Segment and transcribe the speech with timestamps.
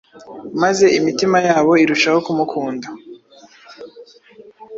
[0.61, 2.87] maze imitima yabo irushaho kumukunda.